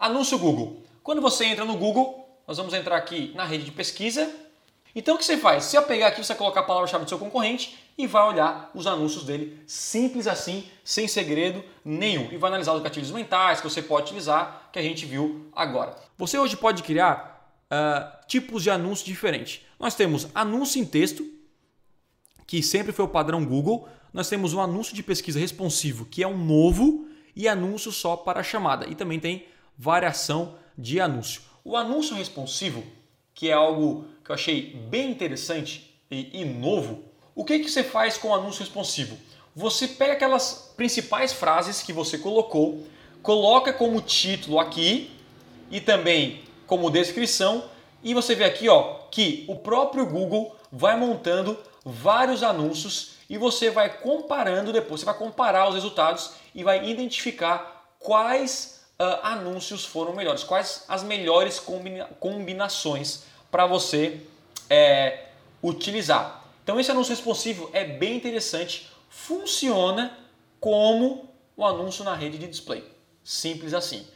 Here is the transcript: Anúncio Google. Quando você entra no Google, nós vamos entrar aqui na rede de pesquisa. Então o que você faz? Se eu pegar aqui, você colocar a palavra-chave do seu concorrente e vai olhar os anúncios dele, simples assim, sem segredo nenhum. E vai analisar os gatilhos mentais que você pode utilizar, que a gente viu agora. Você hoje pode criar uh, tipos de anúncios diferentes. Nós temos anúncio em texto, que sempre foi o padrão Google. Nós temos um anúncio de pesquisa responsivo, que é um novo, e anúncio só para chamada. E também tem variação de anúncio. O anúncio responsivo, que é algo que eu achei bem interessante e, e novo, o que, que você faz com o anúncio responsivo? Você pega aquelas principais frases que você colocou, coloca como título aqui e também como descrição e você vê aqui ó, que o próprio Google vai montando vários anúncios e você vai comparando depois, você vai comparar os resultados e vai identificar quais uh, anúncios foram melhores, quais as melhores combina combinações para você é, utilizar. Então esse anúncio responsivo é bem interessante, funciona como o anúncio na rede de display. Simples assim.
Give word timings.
Anúncio 0.00 0.38
Google. 0.38 0.82
Quando 1.02 1.20
você 1.20 1.44
entra 1.44 1.62
no 1.62 1.76
Google, 1.76 2.26
nós 2.48 2.56
vamos 2.56 2.72
entrar 2.72 2.96
aqui 2.96 3.32
na 3.34 3.44
rede 3.44 3.64
de 3.64 3.70
pesquisa. 3.70 4.34
Então 4.94 5.14
o 5.14 5.18
que 5.18 5.24
você 5.26 5.36
faz? 5.36 5.64
Se 5.64 5.76
eu 5.76 5.82
pegar 5.82 6.06
aqui, 6.06 6.24
você 6.24 6.34
colocar 6.34 6.60
a 6.60 6.62
palavra-chave 6.62 7.04
do 7.04 7.08
seu 7.10 7.18
concorrente 7.18 7.78
e 7.98 8.06
vai 8.06 8.26
olhar 8.26 8.70
os 8.74 8.86
anúncios 8.86 9.24
dele, 9.24 9.60
simples 9.66 10.26
assim, 10.26 10.66
sem 10.82 11.06
segredo 11.06 11.62
nenhum. 11.84 12.32
E 12.32 12.38
vai 12.38 12.48
analisar 12.48 12.72
os 12.72 12.82
gatilhos 12.82 13.10
mentais 13.10 13.60
que 13.60 13.68
você 13.68 13.82
pode 13.82 14.06
utilizar, 14.06 14.70
que 14.72 14.78
a 14.78 14.82
gente 14.82 15.04
viu 15.04 15.50
agora. 15.54 15.94
Você 16.16 16.38
hoje 16.38 16.56
pode 16.56 16.82
criar 16.82 17.54
uh, 17.70 18.26
tipos 18.26 18.62
de 18.62 18.70
anúncios 18.70 19.06
diferentes. 19.06 19.60
Nós 19.78 19.94
temos 19.94 20.28
anúncio 20.34 20.80
em 20.80 20.86
texto, 20.86 21.30
que 22.46 22.62
sempre 22.62 22.90
foi 22.90 23.04
o 23.04 23.08
padrão 23.08 23.44
Google. 23.44 23.86
Nós 24.14 24.30
temos 24.30 24.54
um 24.54 24.62
anúncio 24.62 24.94
de 24.94 25.02
pesquisa 25.02 25.38
responsivo, 25.38 26.06
que 26.06 26.22
é 26.22 26.26
um 26.26 26.38
novo, 26.42 27.06
e 27.36 27.46
anúncio 27.46 27.92
só 27.92 28.16
para 28.16 28.42
chamada. 28.42 28.88
E 28.88 28.94
também 28.94 29.20
tem 29.20 29.46
variação 29.80 30.56
de 30.76 31.00
anúncio. 31.00 31.40
O 31.64 31.74
anúncio 31.74 32.14
responsivo, 32.14 32.84
que 33.32 33.48
é 33.48 33.54
algo 33.54 34.04
que 34.22 34.30
eu 34.30 34.34
achei 34.34 34.74
bem 34.90 35.10
interessante 35.10 35.98
e, 36.10 36.42
e 36.42 36.44
novo, 36.44 37.02
o 37.34 37.46
que, 37.46 37.60
que 37.60 37.70
você 37.70 37.82
faz 37.82 38.18
com 38.18 38.28
o 38.28 38.34
anúncio 38.34 38.60
responsivo? 38.60 39.16
Você 39.56 39.88
pega 39.88 40.12
aquelas 40.12 40.74
principais 40.76 41.32
frases 41.32 41.82
que 41.82 41.94
você 41.94 42.18
colocou, 42.18 42.86
coloca 43.22 43.72
como 43.72 44.02
título 44.02 44.58
aqui 44.58 45.10
e 45.70 45.80
também 45.80 46.42
como 46.66 46.90
descrição 46.90 47.64
e 48.04 48.12
você 48.12 48.34
vê 48.34 48.44
aqui 48.44 48.68
ó, 48.68 49.06
que 49.10 49.46
o 49.48 49.56
próprio 49.56 50.04
Google 50.04 50.54
vai 50.70 50.94
montando 50.94 51.58
vários 51.82 52.42
anúncios 52.42 53.12
e 53.30 53.38
você 53.38 53.70
vai 53.70 53.98
comparando 53.98 54.74
depois, 54.74 55.00
você 55.00 55.06
vai 55.06 55.16
comparar 55.16 55.70
os 55.70 55.74
resultados 55.74 56.32
e 56.54 56.62
vai 56.62 56.86
identificar 56.86 57.94
quais 57.98 58.79
uh, 59.00 59.18
anúncios 59.22 59.84
foram 59.84 60.14
melhores, 60.14 60.44
quais 60.44 60.84
as 60.86 61.02
melhores 61.02 61.58
combina 61.58 62.04
combinações 62.20 63.22
para 63.50 63.66
você 63.66 64.20
é, 64.68 65.26
utilizar. 65.62 66.44
Então 66.62 66.78
esse 66.78 66.90
anúncio 66.90 67.14
responsivo 67.14 67.70
é 67.72 67.84
bem 67.84 68.16
interessante, 68.16 68.88
funciona 69.08 70.16
como 70.60 71.28
o 71.56 71.64
anúncio 71.64 72.04
na 72.04 72.14
rede 72.14 72.38
de 72.38 72.46
display. 72.46 72.84
Simples 73.24 73.74
assim. 73.74 74.06